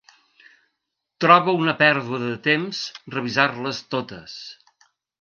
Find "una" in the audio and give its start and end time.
1.59-1.77